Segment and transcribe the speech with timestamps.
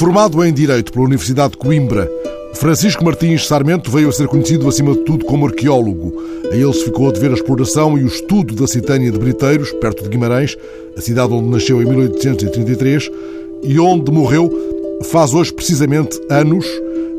[0.00, 2.10] Formado em Direito pela Universidade de Coimbra,
[2.54, 6.14] Francisco Martins Sarmento veio a ser conhecido acima de tudo como arqueólogo.
[6.50, 9.70] A ele se ficou a dever a exploração e o estudo da Citânia de Briteiros,
[9.72, 10.56] perto de Guimarães,
[10.96, 13.10] a cidade onde nasceu em 1833
[13.62, 14.50] e onde morreu
[15.04, 16.64] faz hoje precisamente anos,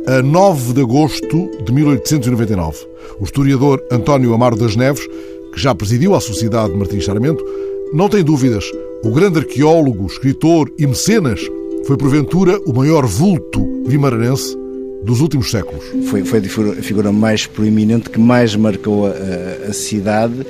[0.08, 2.80] a 9 de agosto de 1899.
[3.20, 5.06] O historiador António Amaro das Neves,
[5.54, 7.46] que já presidiu a Sociedade de Martins Sarmento,
[7.94, 8.66] não tem dúvidas.
[9.04, 11.40] O grande arqueólogo, escritor e mecenas
[11.86, 14.56] foi porventura o maior vulto vimaranense
[15.04, 15.84] dos últimos séculos.
[16.10, 20.46] Foi, foi a figura mais proeminente que mais marcou a, a, cidade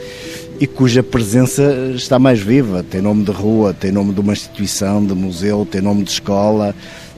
[0.59, 2.83] e cuja presença está mais viva.
[2.83, 6.75] Tem nome de rua, tem nome de uma instituição, de museu, tem nome de escola,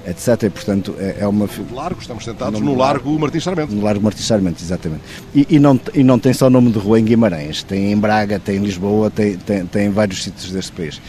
[0.08, 0.44] etc.
[0.44, 1.50] E, portanto, é, é uma...
[1.74, 3.74] Largo, estamos sentados no, no Largo Martins Sarmento.
[3.74, 5.02] No Largo Martins Sarmento, exatamente.
[5.34, 8.38] E, e, não, e não tem só nome de rua em Guimarães, tem em Braga,
[8.40, 11.02] tem em Lisboa, tem, tem, tem em vários sítios deste país.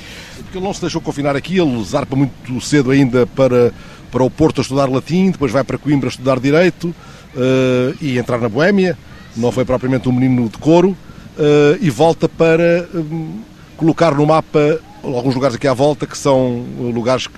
[0.54, 3.72] Porque ele não se deixou confinar aqui, ele zarpa muito cedo ainda para
[4.08, 8.16] para o Porto a estudar latim, depois vai para Coimbra a estudar Direito uh, e
[8.16, 8.96] entrar na Boémia,
[9.36, 13.40] não foi propriamente um menino de couro, uh, e volta para um,
[13.76, 17.28] colocar no mapa alguns lugares aqui à volta que são lugares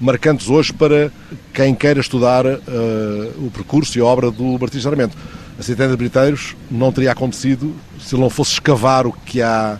[0.00, 1.12] marcantes hoje para
[1.54, 2.58] quem queira estudar uh,
[3.38, 5.16] o percurso e a obra do Martins Sarmento.
[5.56, 9.78] A Centena de Briteiros não teria acontecido se ele não fosse escavar o que há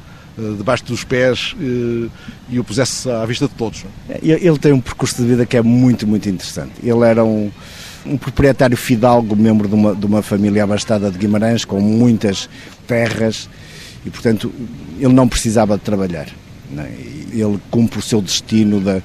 [0.57, 2.09] debaixo dos pés eh,
[2.49, 3.85] e o pusesse à vista de todos.
[4.23, 6.73] Ele tem um percurso de vida que é muito, muito interessante.
[6.83, 7.51] Ele era um,
[8.07, 12.49] um proprietário fidalgo, membro de uma, de uma família abastada de Guimarães, com muitas
[12.87, 13.49] terras,
[14.05, 14.53] e portanto
[14.99, 16.29] ele não precisava de trabalhar.
[16.71, 16.91] Não é?
[17.33, 19.01] Ele cumpre o seu destino da,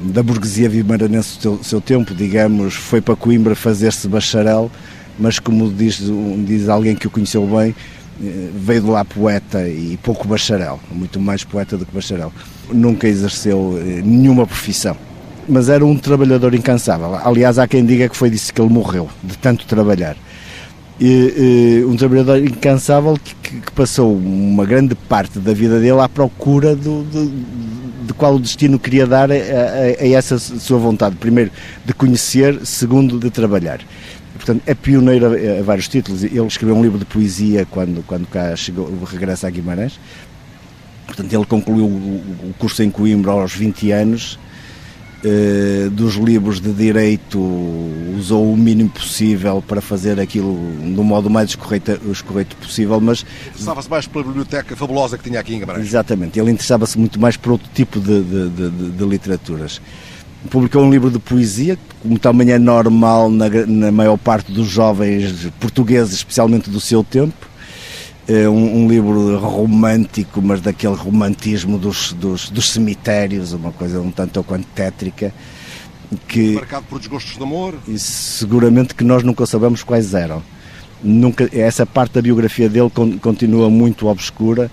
[0.00, 4.70] da burguesia vimaranense do seu, seu tempo, digamos, foi para Coimbra fazer-se bacharel,
[5.18, 6.00] mas como diz,
[6.46, 7.74] diz alguém que o conheceu bem, eh,
[8.18, 12.32] veio de lá poeta e pouco bacharel, muito mais poeta do que bacharel.
[12.70, 14.96] Nunca exerceu eh, nenhuma profissão,
[15.48, 17.14] mas era um trabalhador incansável.
[17.14, 20.16] Aliás, há quem diga que foi disso que ele morreu, de tanto trabalhar.
[21.00, 26.08] E, e, um trabalhador incansável que, que, passou uma grande parte da vida dele à
[26.08, 27.32] procura do, do,
[28.04, 31.14] de qual o destino queria dar a, a, a essa sua vontade.
[31.14, 31.52] Primeiro,
[31.84, 33.78] de conhecer, segundo, de trabalhar
[34.48, 36.24] portanto, é pioneiro a, vários títulos.
[36.24, 40.00] Ele escreveu um livro de poesia quando, quando cá chegou, regressa a Guimarães.
[41.06, 44.38] Portanto, ele concluiu o, o curso em Coimbra aos 20 anos.
[45.18, 47.40] Uh, dos livros de direito
[48.16, 50.54] usou o mínimo possível para fazer aquilo
[50.94, 53.26] do modo mais escorreito, escorreito possível, mas...
[53.48, 55.88] Interessava-se mais pela biblioteca fabulosa que tinha aqui em Guimarães.
[55.88, 59.80] Exatamente, ele interessava-se muito mais por outro tipo de, de, de, de literaturas
[60.50, 65.48] publicou um livro de poesia, como também é normal na, na maior parte dos jovens
[65.58, 67.48] portugueses, especialmente do seu tempo.
[68.26, 74.10] É um, um, livro romântico, mas daquele romantismo dos, dos, dos, cemitérios, uma coisa um
[74.10, 75.32] tanto ou quanto tétrica.
[76.26, 77.74] Que, Marcado por desgostos de amor?
[77.88, 80.42] E seguramente que nós nunca sabemos quais eram
[81.02, 84.70] nunca essa parte da biografia dele continua muito obscura.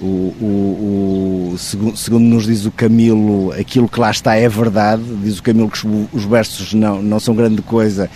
[0.00, 0.04] O,
[0.40, 5.02] o, o segundo, segundo, nos diz o Camilo, aquilo que lá está é verdade.
[5.22, 8.10] Diz o Camilo que os versos não, não são grande coisa,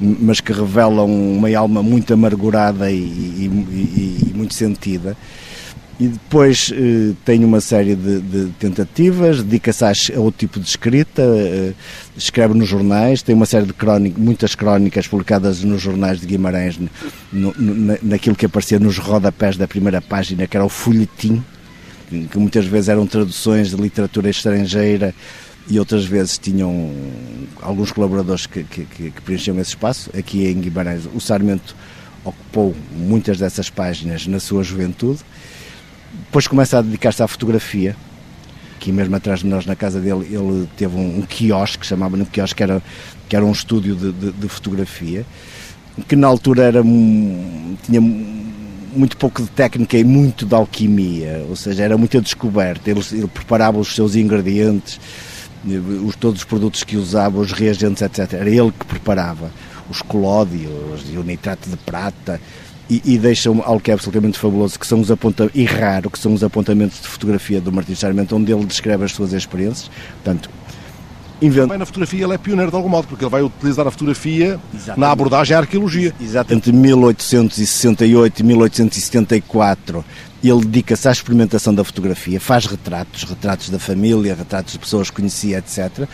[0.00, 5.16] mas que revelam uma alma muito amargurada e, e, e, e muito sentida.
[6.00, 11.22] E depois eh, tem uma série de, de tentativas, dedica-se a outro tipo de escrita,
[11.22, 11.72] eh,
[12.16, 16.78] escreve nos jornais, tem uma série de crónicas, muitas crónicas publicadas nos jornais de Guimarães,
[17.32, 21.42] no, no, naquilo que aparecia nos rodapés da primeira página, que era o folhetim,
[22.08, 25.12] que muitas vezes eram traduções de literatura estrangeira
[25.68, 26.92] e outras vezes tinham
[27.60, 30.10] alguns colaboradores que, que, que preenchiam esse espaço.
[30.16, 31.74] Aqui em Guimarães, o Sarmento
[32.24, 35.20] ocupou muitas dessas páginas na sua juventude
[36.12, 37.96] depois começa a dedicar-se à fotografia.
[38.76, 42.24] Aqui mesmo atrás de nós, na casa dele, ele teve um, um quiosque, chamava no
[42.24, 42.82] quiosque, que era,
[43.28, 45.26] que era um estúdio de, de, de fotografia,
[46.06, 51.82] que na altura era, tinha muito pouco de técnica e muito de alquimia, ou seja,
[51.82, 52.86] era muito descoberto.
[52.88, 55.00] Ele, ele preparava os seus ingredientes,
[56.04, 58.34] os, todos os produtos que usava, os reagentes, etc.
[58.34, 59.50] Era ele que preparava
[59.90, 62.40] os colódios e o nitrato de prata,
[62.88, 66.18] e, e deixam algo que é absolutamente fabuloso, que são os apontamentos, e raro, que
[66.18, 69.90] são os apontamentos de fotografia do Martins Sarmento, onde ele descreve as suas experiências.
[70.22, 70.48] Portanto,
[71.42, 71.62] inventa...
[71.62, 74.58] Também na fotografia ele é pioneiro de algum modo, porque ele vai utilizar a fotografia
[74.72, 75.00] Exatamente.
[75.00, 76.14] na abordagem à arqueologia.
[76.20, 76.68] Exatamente.
[76.68, 80.04] Entre 1868 e 1874
[80.42, 85.16] ele dedica-se à experimentação da fotografia, faz retratos, retratos da família, retratos de pessoas que
[85.16, 86.08] conhecia, etc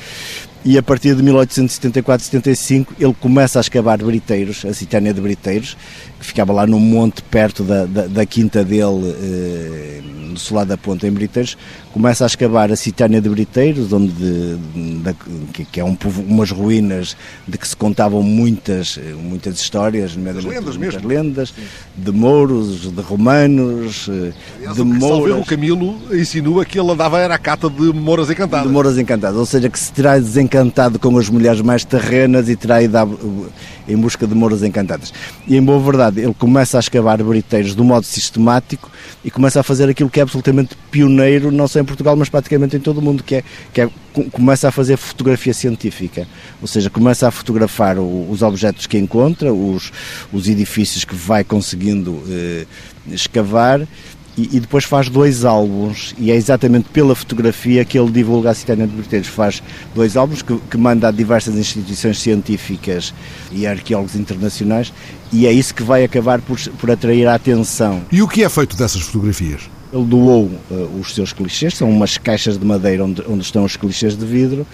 [0.64, 5.76] e a partir de 1874, 75 ele começa a escavar briteiros, a Citânia de Briteiros,
[6.19, 10.00] que ficava lá no monte perto da, da, da quinta dele, eh,
[10.32, 11.56] do Solar da Ponta, em Briteiros,
[11.93, 14.56] começa a escavar a Citânia de Briteiros, onde de,
[15.52, 15.96] de, que é um,
[16.26, 20.44] umas ruínas de que se contavam muitas, muitas histórias, lendas
[20.76, 21.55] muitas lendas,
[21.96, 25.40] de mouros, de romanos, Aliás, de o mouras.
[25.40, 28.67] O Camilo insinua que ele andava era a cata de mouras encantadas.
[28.67, 30.19] De mouras encantadas, ou seja, que se terá
[30.55, 32.97] desencantado com as mulheres mais terrenas e terá ido
[33.89, 35.12] em busca de mouras encantadas.
[35.49, 38.91] E em boa verdade, ele começa a escavar briteiros de um modo sistemático
[39.25, 42.77] e começa a fazer aquilo que é absolutamente pioneiro, não só em Portugal, mas praticamente
[42.77, 43.91] em todo o mundo, que é, que é
[44.31, 46.27] começa a fazer fotografia científica,
[46.62, 49.93] ou seja, começa a fotografar o, os objetos que encontra, os,
[50.33, 52.65] os edifícios que vai conseguindo eh,
[53.09, 53.81] escavar
[54.36, 58.54] e, e, depois faz dois álbuns e é exatamente pela fotografia que ele divulga a
[58.54, 59.28] Citânia de Briteiros.
[59.28, 59.62] Faz
[59.94, 63.14] dois álbuns que, que, manda a diversas instituições científicas
[63.52, 64.92] e arqueólogos internacionais
[65.32, 68.02] e é isso que vai acabar por, por atrair a atenção.
[68.10, 69.62] E o que é feito dessas fotografias?
[69.92, 73.76] Ele doou uh, os seus clichês, são umas caixas de madeira onde, onde estão os
[73.76, 74.66] clichês de vidro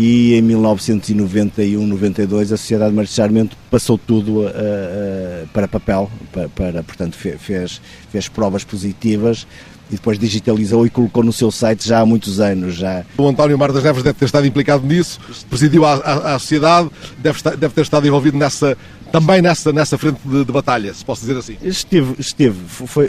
[0.00, 6.08] e em 1991, 92 a Sociedade de Martins Sarmento passou tudo uh, uh, para papel,
[6.30, 9.44] para, para portanto fez, fez provas positivas
[9.90, 12.76] e depois digitalizou e colocou no seu site já há muitos anos.
[12.76, 13.04] Já.
[13.16, 15.18] O António Mar das Neves deve ter estado implicado nisso,
[15.50, 18.78] presidiu a, a, a sociedade, deve, estar, deve ter estado envolvido nessa,
[19.10, 21.56] também nessa, nessa frente de, de, batalha, se posso dizer assim.
[21.60, 23.08] Estive, estive foi,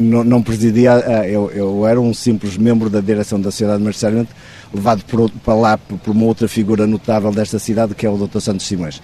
[0.00, 0.92] não, não presidia,
[1.28, 4.34] eu, eu, era um simples membro da direção da Sociedade de Sarmento,
[4.72, 8.40] levado por, para lá por uma outra figura notável desta cidade, que é o Dr.
[8.40, 9.00] Santos Simões.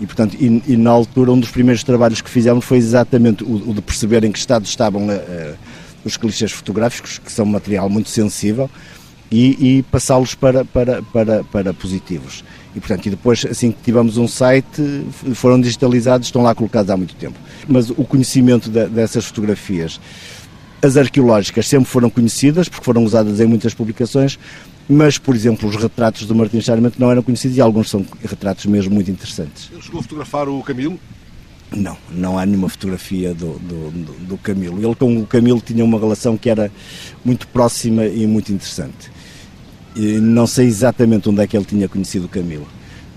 [0.00, 3.70] E, portanto, e, e, na altura, um dos primeiros trabalhos que fizemos foi exatamente o,
[3.70, 5.56] o de perceber em que estado estavam uh,
[6.04, 8.70] os clichês fotográficos, que são um material muito sensível,
[9.30, 12.44] e, e passá-los para, para, para, para positivos.
[12.74, 15.04] E, portanto, e depois, assim que tivemos um site,
[15.34, 17.38] foram digitalizados, estão lá colocados há muito tempo.
[17.68, 20.00] Mas o conhecimento de, dessas fotografias,
[20.82, 24.38] as arqueológicas sempre foram conhecidas, porque foram usadas em muitas publicações,
[24.88, 28.66] mas, por exemplo, os retratos do Martins Sarmento não eram conhecidos e alguns são retratos
[28.66, 29.70] mesmo muito interessantes.
[29.72, 30.98] Ele chegou a fotografar o Camilo?
[31.74, 33.90] Não, não há nenhuma fotografia do, do,
[34.26, 34.78] do, Camilo.
[34.84, 36.70] Ele com o Camilo tinha uma relação que era
[37.24, 39.10] muito próxima e muito interessante.
[39.96, 42.66] E não sei exatamente onde é que ele tinha conhecido o Camilo.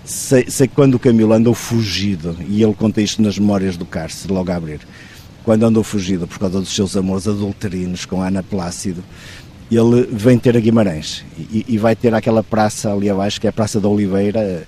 [0.06, 3.86] Sei, sei que quando o Camilo andou fugido, e ele conta isto nas memórias do
[3.86, 4.82] cárcere, logo a abrir,
[5.44, 9.04] quando andou fugido por causa dos seus amores adulterinos com Ana Plácido,
[9.72, 13.50] ele vem ter a Guimarães e, e, vai ter aquela praça ali abaixo, que é
[13.50, 14.68] a Praça da Oliveira,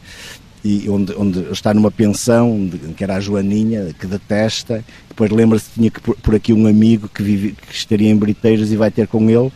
[0.63, 5.73] e onde, onde está numa pensão, que era a Joaninha, que detesta, depois lembra-se que
[5.75, 8.89] tinha que por, por, aqui um amigo que, vive, que estaria em Briteiros e vai
[8.89, 9.51] ter com ele,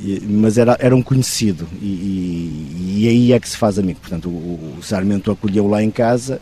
[0.00, 4.00] e, mas era, era um conhecido, e, e, aí é que se faz amigo.
[4.00, 6.40] Portanto, o, o Sarmento acolheu lá em casa,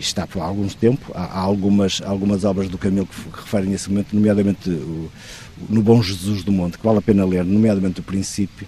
[0.00, 4.14] está por alguns tempo, há, há algumas, algumas obras do Camilo que, referem esse momento,
[4.14, 5.10] nomeadamente o,
[5.68, 8.66] no Bom Jesus do Monte, que vale a pena ler, nomeadamente o princípio,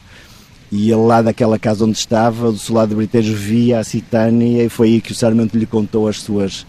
[0.70, 4.64] e ele lá daquela casa onde estava, do seu lado de Briteiros, via a Citânia
[4.64, 6.67] e foi aí que o Sarmento lhe contou as suas...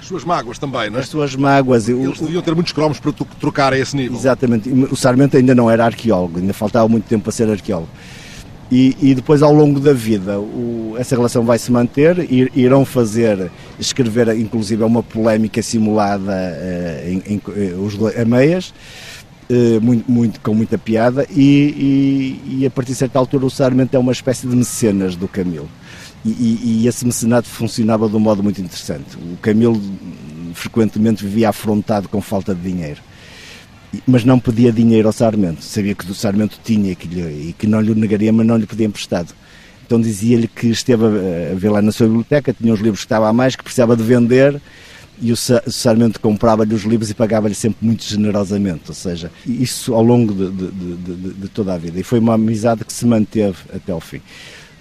[0.00, 1.00] As suas mágoas também, não é?
[1.00, 1.88] As suas mágoas.
[1.88, 4.16] Eles deviam ter muitos cromos para trocar a esse nível.
[4.18, 4.68] Exatamente.
[4.68, 7.90] O Sarmento ainda não era arqueólogo, ainda faltava muito tempo para ser arqueólogo.
[8.74, 12.86] E, e, depois ao longo da vida o, essa relação vai se manter, ir, irão
[12.86, 18.72] fazer, escrever inclusive uma polémica simulada uh, em, em, uh, os a meias,
[19.50, 23.50] uh, muito, muito, com muita piada, e, e, e, a partir de certa altura o
[23.50, 25.68] Sarmento é uma espécie de mecenas do Camilo.
[26.24, 29.16] E, esse mecenato funcionava de um modo muito interessante.
[29.16, 29.78] O Camilo
[30.54, 33.02] frequentemente vivia afrontado com falta de dinheiro
[34.06, 35.62] mas não pedia dinheiro ao Sarmento.
[35.62, 38.66] Sabia que o Sarmento tinha que lhe, e que não lhe negaria, mas não lhe
[38.66, 39.34] pedia emprestado.
[39.86, 43.28] Então dizia-lhe que esteve a, ver lá na sua biblioteca, tinha uns livros que estava
[43.28, 44.60] a mais, que precisava de vender,
[45.20, 48.84] e o Sarmento comprava-lhe os livros e pagava-lhe sempre muito generosamente.
[48.88, 52.00] Ou seja, isso ao longo de, de, de, de toda a vida.
[52.00, 54.20] E foi uma amizade que se manteve até ao fim.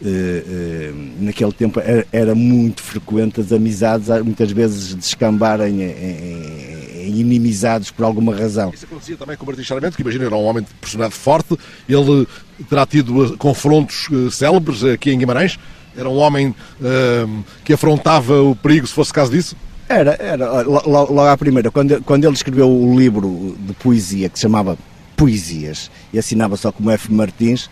[0.01, 1.79] Uh, uh, naquele tempo
[2.11, 8.71] era, muito frequente as amizades muitas vezes descambarem em, em, inimizades por alguma razão.
[8.73, 11.57] Isso acontecia também com o Martins Charamento, que imagina era um homem de personalidade forte,
[11.87, 12.27] ele
[12.69, 15.59] terá tido eh, confrontos uh, célebres aqui em Guimarães,
[15.95, 19.55] era um homem uh, que afrontava o perigo se fosse caso disso?
[19.89, 20.61] Era, era.
[20.61, 24.77] Logo à primeira, quando, quando ele escreveu o livro de poesia que se chamava
[25.17, 27.11] Poesias e assinava só como F.
[27.11, 27.69] Martins,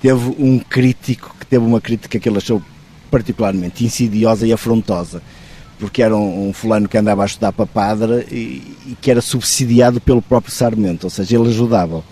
[0.00, 2.60] teve um crítico que teve uma crítica que ele achou
[3.10, 5.22] particularmente insidiosa e afrontosa
[5.82, 9.20] porque era um, um, fulano que andava a estudar para padre e, e, que era
[9.20, 12.04] subsidiado pelo próprio Sarmento, ou seja, ele ajudava.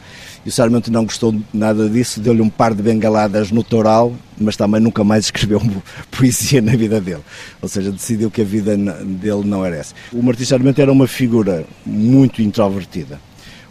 [0.44, 4.56] E o Sarmento não gostou nada disso, deu-lhe um par de bengaladas no toral, mas
[4.56, 5.62] também nunca mais escreveu
[6.10, 7.22] poesia na vida dele.
[7.62, 9.94] Ou seja, decidiu que a vida dele não era essa.
[10.12, 13.20] O Martins Sarmento era uma figura muito introvertida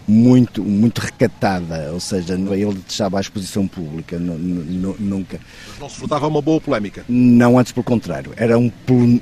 [0.10, 5.40] muito, muito recatada, ou seja, ele deixava a exposição pública, nunca.
[5.68, 7.06] Mas não se furtava uma boa polémica?
[7.08, 8.72] Não, antes pelo contrário, era um,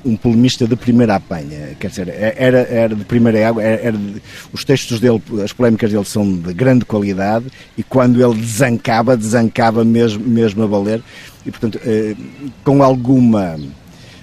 [0.04, 3.96] um polemista de primeira apanha, quer dizer, é, era, era de primeira água, era, era
[3.96, 9.16] de, os textos dele, as polémicas dele são de grande qualidade e quando ele desancava,
[9.16, 11.02] desancava mesmo, mesmo a valer
[11.44, 12.16] e, portanto, eh,
[12.64, 13.58] com alguma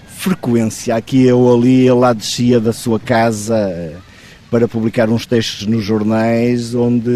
[0.08, 3.96] frequência, aqui ou ali, ele lá descia da sua casa eh,
[4.50, 7.10] para publicar uns textos nos jornais, onde,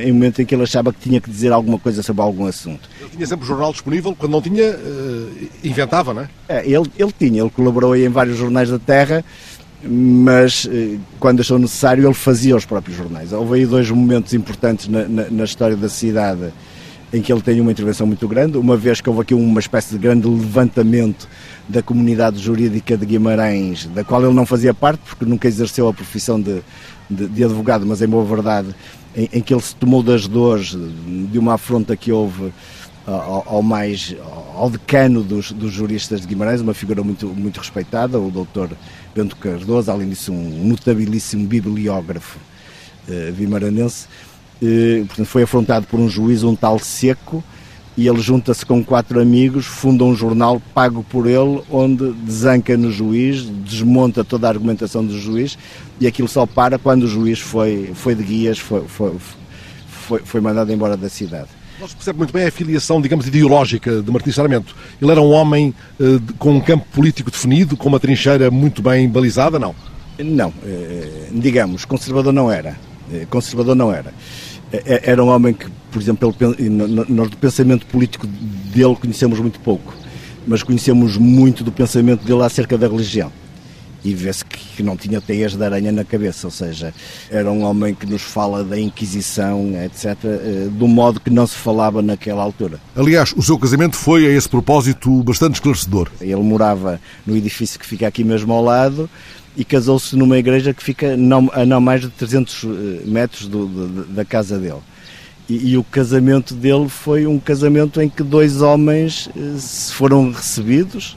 [0.00, 2.88] em momento em que ele achava que tinha que dizer alguma coisa sobre algum assunto.
[3.00, 6.28] Ele tinha sempre o jornal disponível, quando não tinha, uh, inventava, não é?
[6.48, 9.24] é ele, ele tinha, ele colaborou em vários jornais da Terra,
[9.82, 13.32] mas uh, quando achou necessário, ele fazia os próprios jornais.
[13.32, 16.52] Houve aí dois momentos importantes na, na, na história da cidade
[17.14, 19.92] em que ele tem uma intervenção muito grande, uma vez que houve aqui uma espécie
[19.92, 21.28] de grande levantamento
[21.68, 25.94] da comunidade jurídica de Guimarães, da qual ele não fazia parte, porque nunca exerceu a
[25.94, 26.60] profissão de,
[27.08, 28.74] de, de advogado, mas em boa verdade,
[29.16, 30.76] em, em, que ele se tomou das dores
[31.30, 32.52] de uma afronta que houve
[33.06, 34.16] ao, ao mais
[34.56, 38.70] ao decano dos, dos, juristas de Guimarães, uma figura muito, muito respeitada, o doutor
[39.14, 42.40] Bento Cardoso, além disso um notabilíssimo bibliógrafo
[43.08, 44.08] eh, vimaranense,
[44.64, 47.44] eh, portanto foi afrontado por um juiz, um tal Seco,
[47.96, 52.90] e ele junta-se com quatro amigos, funda um jornal pago por ele, onde desanca no
[52.90, 55.56] juiz, desmonta toda a argumentação do juiz
[56.00, 59.12] e aquilo só para quando o juiz foi, foi de guias, foi, foi,
[59.86, 61.48] foi, foi mandado embora da cidade.
[61.78, 64.74] Não se percebe muito bem a filiação, digamos, ideológica de Martins Sarmento.
[65.00, 69.08] Ele era um homem eh, com um campo político definido, com uma trincheira muito bem
[69.08, 69.74] balizada, não?
[70.18, 72.76] Não, eh, digamos, conservador não era.
[73.12, 74.14] Eh, conservador não era.
[74.84, 79.60] É, era um homem que, por exemplo, ele, nós do pensamento político dele conhecemos muito
[79.60, 79.94] pouco,
[80.46, 83.30] mas conhecemos muito do pensamento dele acerca da religião.
[84.04, 86.92] E vê-se que não tinha teias de aranha na cabeça, ou seja,
[87.30, 91.54] era um homem que nos fala da Inquisição, etc., eh, do modo que não se
[91.54, 92.78] falava naquela altura.
[92.94, 96.10] Aliás, o seu casamento foi, a esse propósito, bastante esclarecedor.
[96.20, 99.08] Ele morava no edifício que fica aqui mesmo ao lado,
[99.56, 102.68] e casou-se numa igreja que fica não, a não mais de 300 eh,
[103.04, 103.66] metros do,
[104.06, 104.80] da casa dele.
[105.48, 109.40] E, e, o casamento dele foi um casamento em que dois homens eh,
[109.92, 111.16] foram recebidos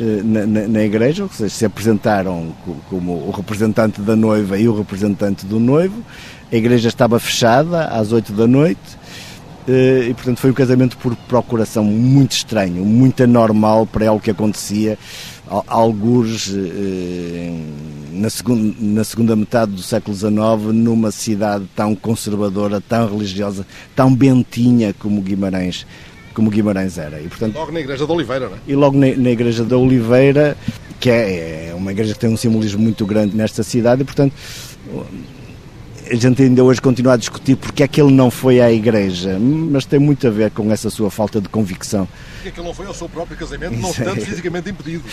[0.00, 2.54] eh, na, na, na, igreja, ou seja, se apresentaram
[2.90, 6.02] como o representante da noiva e o representante do noivo.
[6.52, 9.01] A igreja estava fechada às 8 da noite
[9.68, 14.98] e, portanto, foi um casamento por procuração muito estranho, muito anormal para algo que acontecia
[15.66, 17.52] alguns eh,
[18.10, 24.14] na, segunda, na segunda metade do século XIX numa cidade tão conservadora, tão religiosa, tão
[24.14, 25.86] bentinha como Guimarães
[26.34, 27.20] como Guimarães era.
[27.20, 28.58] E, portanto, logo na Igreja da Oliveira, não é?
[28.66, 30.56] E logo na, na Igreja da Oliveira,
[30.98, 34.32] que é, é uma igreja que tem um simbolismo muito grande nesta cidade e, portanto,
[36.10, 39.38] a gente ainda hoje continua a discutir porque é que ele não foi à igreja,
[39.38, 42.08] mas tem muito a ver com essa sua falta de convicção.
[42.34, 45.04] Porque é que ele não foi ao seu próprio casamento, não estando é, fisicamente impedido?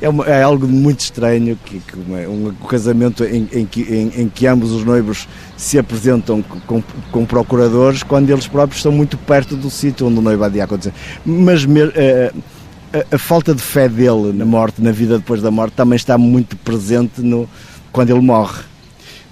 [0.00, 4.22] É, uma, é, algo muito estranho, que, que uma, um casamento em, em, que, em,
[4.22, 9.16] em, que ambos os noivos se apresentam com, com, procuradores, quando eles próprios estão muito
[9.18, 10.94] perto do sítio onde o noivado ia acontecer.
[11.24, 11.68] Mas uh,
[12.92, 16.16] a, a, falta de fé dele na morte, na vida depois da morte, também está
[16.16, 17.48] muito presente no,
[17.92, 18.71] quando ele morre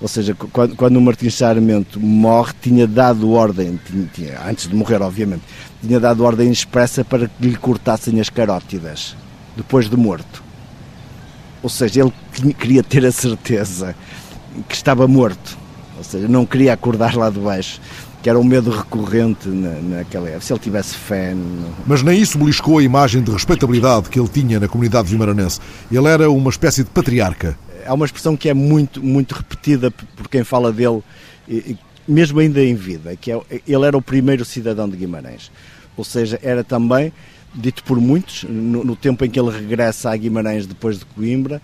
[0.01, 4.75] ou seja, quando, quando o Martins Sarmento morre, tinha dado ordem, tinha, tinha, antes de
[4.75, 5.43] morrer, obviamente,
[5.83, 9.15] tinha dado ordem expressa para que lhe cortassem as carótidas,
[9.57, 10.43] depois de morto.
[11.63, 13.95] Ou seja, ele queria ter a certeza
[14.67, 15.59] que estava morto.
[15.99, 17.79] Ou seja, não queria acordar lá de baixo
[18.23, 20.45] que era um medo recorrente na, naquela época.
[20.45, 21.35] Se ele tivesse fé.
[21.35, 21.73] No...
[21.87, 25.59] Mas nem isso beliscou a imagem de respeitabilidade que ele tinha na comunidade vimaranense.
[25.91, 30.29] Ele era uma espécie de patriarca há uma expressão que é muito, muito repetida por
[30.29, 31.03] quem fala dele,
[32.07, 35.51] mesmo ainda em vida, que é ele era o primeiro cidadão de Guimarães.
[35.97, 37.13] Ou seja, era também,
[37.55, 41.61] dito por muitos, no, no tempo em que ele regressa a Guimarães depois de Coimbra,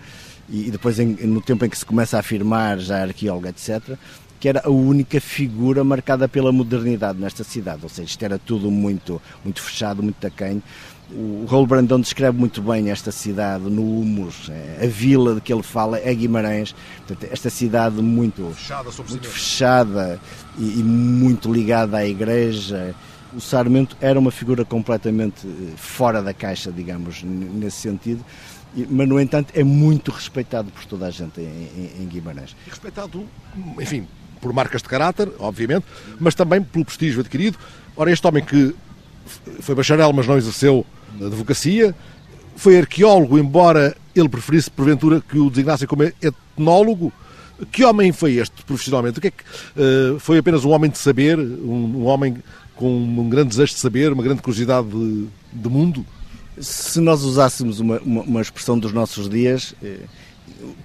[0.49, 3.97] e depois em, no tempo em que se começa a afirmar, já arqueólogo, etc.,
[4.39, 8.69] que era a única figura marcada pela modernidade nesta cidade, ou seja, isto era tudo
[8.69, 10.61] muito, muito fechado, muito tacanho,
[11.09, 15.53] o Raul Brandão descreve muito bem esta cidade no Humus, é, a vila de que
[15.53, 20.19] ele fala é Guimarães, Portanto, esta cidade muito fechada, muito fechada
[20.57, 22.93] e, e, muito ligada à igreja.
[23.33, 28.23] O Sarmento era uma figura completamente eh, fora da caixa, digamos, nesse sentido,
[28.89, 32.55] mas no entanto é muito respeitado por toda a gente em, em, Guimarães.
[32.67, 33.25] Respeitado,
[33.79, 34.07] enfim,
[34.41, 35.85] por marcas de caráter, obviamente,
[36.19, 37.57] mas também pelo prestígio adquirido.
[37.95, 38.75] Ora, este homem que
[39.59, 40.85] foi bacharel, mas não exerceu
[41.21, 41.95] advocacia,
[42.55, 47.13] foi arqueólogo, embora ele preferisse, porventura, que o designassem como etnólogo,
[47.71, 49.17] Que homem foi este, profissionalmente?
[49.17, 52.37] O que é que, uh, foi apenas um homem de saber, um, um, homem
[52.75, 56.05] com um grande desejo de saber, uma grande curiosidade de, de mundo?
[56.59, 60.01] Se nós usássemos uma, uma, uma expressão dos nossos dias, eh,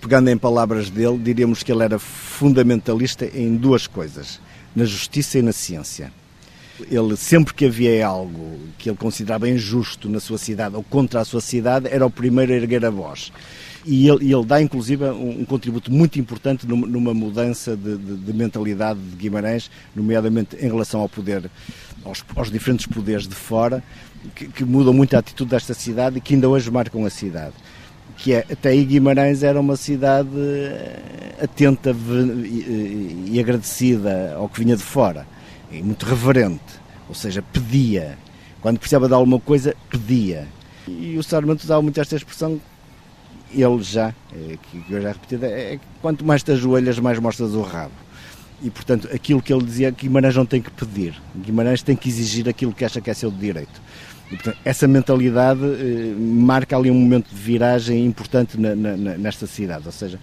[0.01, 4.41] pegando em palavras dele, diríamos que ele era fundamentalista em duas coisas:
[4.75, 6.13] na justiça e na ciência.
[6.91, 11.25] Ele, sempre que havia algo que ele considerava injusto na sua cidade ou contra a
[11.25, 13.33] sua cidade, era o primeiro a erguer a voz.
[13.85, 18.17] E ele, ele dá, inclusive, um, um, contributo muito importante numa, numa mudança de, de,
[18.17, 21.51] de, mentalidade de Guimarães, nomeadamente em relação ao poder,
[22.05, 23.83] aos, aos diferentes poderes de fora,
[24.35, 27.55] que, que mudam muito a atitude desta cidade e que ainda hoje marcam a cidade
[28.17, 34.61] que é, até aí Guimarães era uma cidade eh, atenta e, e, agradecida ao que
[34.63, 35.27] vinha de fora,
[35.73, 38.19] e muito reverente, ou seja, pedia.
[38.61, 40.47] Quando precisava de alguma coisa, pedia.
[40.87, 42.61] E o Sarmento usava muito esta expressão,
[43.53, 47.55] ele já, eh, que eu já repeti, é, é quanto mais te ajoelhas, mais mostras
[47.55, 47.93] o rabo.
[48.63, 51.21] E, portanto, aquilo que ele dizia, Guimarães não tem que pedir.
[51.35, 53.83] Guimarães tem que exigir aquilo que acha que é seu direito.
[54.31, 59.47] E, portanto, essa mentalidade eh, marca ali um momento de viragem importante na, na, nesta
[59.47, 59.83] cidade.
[59.87, 60.19] Ou seja,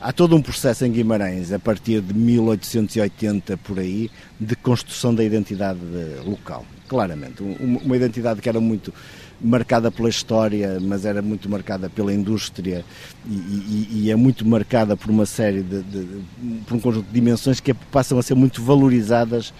[0.00, 5.24] há todo um processo em Guimarães, a partir de 1880 por aí, de construção da
[5.24, 5.80] identidade
[6.24, 6.64] local.
[6.86, 7.42] Claramente.
[7.42, 8.92] Uma identidade que era muito
[9.40, 12.84] marcada pela história, mas era muito marcada pela indústria
[13.26, 16.22] e, e, e é muito marcada por uma série de, de,
[16.66, 19.52] por um conjunto de dimensões que passam a ser muito valorizadas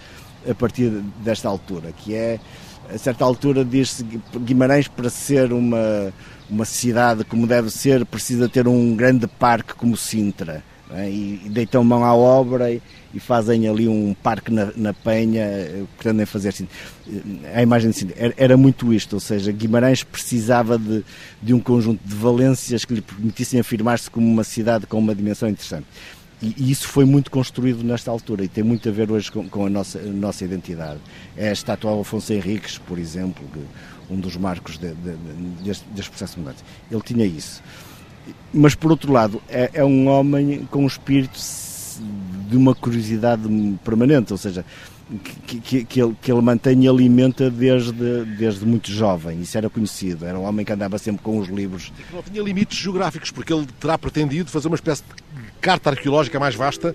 [0.49, 0.90] a partir
[1.23, 2.40] desta altura, que é
[2.92, 4.02] a certa altura diz-se
[4.38, 6.12] Guimarães para ser uma,
[6.49, 11.09] uma cidade como deve ser precisa ter um grande parque como Sintra é?
[11.09, 12.81] e, e deitam mão à obra e,
[13.12, 16.67] e, fazem ali um parque na, na Penha eh, pretendem fazer assim
[17.55, 21.05] a imagem de Sintra era, era, muito isto, ou seja Guimarães precisava de,
[21.43, 25.49] de um conjunto de valências que lhe permitissem afirmar-se como uma cidade com uma dimensão
[25.49, 25.87] interessante
[26.40, 29.49] e, e, isso foi muito construído nesta altura e tem muito a ver hoje com,
[29.49, 31.00] com a, nossa, a nossa identidade.
[31.37, 33.61] É a estátua de Afonso Henriques, por exemplo, que,
[34.11, 36.64] um dos marcos de, de, de, deste, deste processo de mudança.
[36.90, 37.62] Ele tinha isso.
[38.53, 41.38] Mas, por outro lado, é, é um homem com um espírito
[42.49, 43.42] de uma curiosidade
[43.85, 44.64] permanente, ou seja,
[45.47, 49.40] que, que, que, ele, que ele mantém e alimenta desde, desde muito jovem.
[49.40, 50.27] Isso era conhecido.
[50.27, 51.92] Era um homem que andava sempre com os livros.
[52.12, 56.55] Não tinha limites geográficos, porque ele terá pretendido fazer uma espécie de carta arqueológica mais
[56.55, 56.94] vasta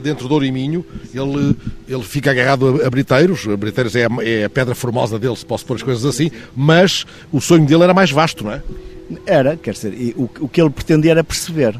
[0.00, 0.84] dentro do Ouro e Minho.
[1.12, 1.56] Ele,
[1.88, 3.46] ele fica agarrado a, a Briteiros.
[3.48, 6.30] A Briteiros é a, é a pedra formosa dele, se posso pôr as coisas assim.
[6.56, 8.62] Mas o sonho dele era mais vasto, não é?
[9.26, 11.78] Era, quer dizer, o, o que ele pretendia era perceber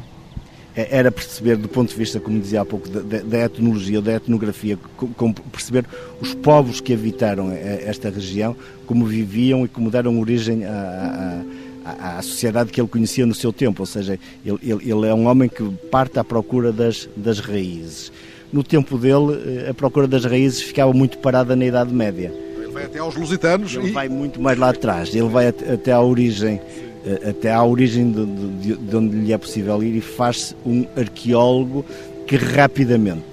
[0.75, 4.13] é, era perceber, do ponto de vista, como dizia há pouco, da, da etnologia, da
[4.13, 4.77] etnografia,
[5.15, 5.85] como perceber
[6.19, 11.41] os povos que habitaram esta região, como viviam e como deram origem à,
[11.85, 13.83] à, à sociedade que ele conhecia no seu tempo.
[13.83, 18.11] Ou seja, ele, ele, ele, é um homem que parte à procura das, das raízes.
[18.51, 22.33] No tempo dele, eh, a procura das raízes ficava muito parada na Idade Média.
[22.57, 23.75] Ele vai até aos lusitanos.
[23.75, 23.91] Ele e...
[23.91, 25.13] vai muito mais lá atrás.
[25.13, 26.59] Ele vai até à origem
[27.05, 30.87] eh, até à origem de, de, de onde lhe é possível ir e faz-se um
[30.97, 31.85] arqueólogo
[32.25, 33.23] que rapidamente,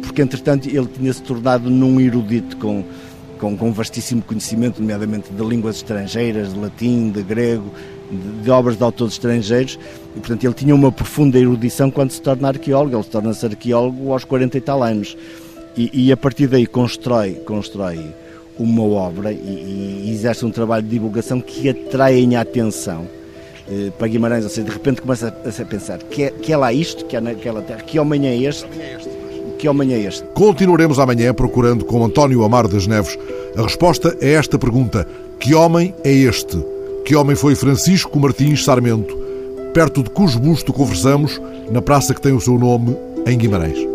[0.00, 2.82] porque entretanto ele tinha-se tornado num erudito com,
[3.44, 7.70] com, com vastíssimo conhecimento, nomeadamente de línguas estrangeiras, de latim, de grego,
[8.10, 9.78] de, de, obras de autores estrangeiros,
[10.16, 14.12] e portanto ele tinha uma profunda erudição quando se torna arqueólogo, ele se torna-se arqueólogo
[14.12, 15.14] aos 40 e tal anos,
[15.76, 18.00] e, e a partir daí constrói, constrói
[18.58, 23.06] uma obra e, e exerce um trabalho de divulgação que atraem a atenção
[23.68, 26.56] eh, para Guimarães, ou seja, de repente começa a, a pensar que é, que é
[26.56, 28.66] lá isto, que é naquela terra, que homem é este,
[29.64, 30.22] que homem é este.
[30.34, 33.18] Continuaremos amanhã procurando com António Amar das Neves
[33.56, 35.08] a resposta a esta pergunta:
[35.40, 36.62] que homem é este?
[37.06, 39.16] Que homem foi Francisco Martins Sarmento?
[39.72, 42.94] Perto de cujo busto conversamos, na praça que tem o seu nome,
[43.26, 43.93] em Guimarães.